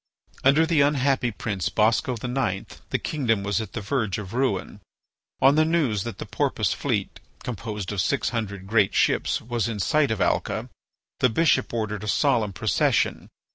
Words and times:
Under 0.43 0.65
the 0.65 0.81
unhappy 0.81 1.29
prince 1.29 1.69
Bosco 1.69 2.13
IX. 2.13 2.65
the 2.89 2.97
kingdom 2.97 3.43
was 3.43 3.61
at 3.61 3.73
the 3.73 3.81
verge 3.81 4.17
of 4.17 4.33
ruin. 4.33 4.81
On 5.39 5.53
the 5.53 5.63
news 5.63 6.05
that 6.05 6.17
the 6.17 6.25
Porpoise 6.25 6.73
fleet, 6.73 7.19
composed 7.43 7.91
of 7.91 8.01
six 8.01 8.29
hundred 8.29 8.65
great 8.65 8.95
ships, 8.95 9.41
was 9.41 9.67
in 9.67 9.77
sight 9.79 10.09
of 10.09 10.19
Alca, 10.19 10.71
the 11.19 11.29
bishop 11.29 11.71
ordered 11.71 12.03
a 12.03 12.07
solemn 12.07 12.51
procession. 12.51 13.29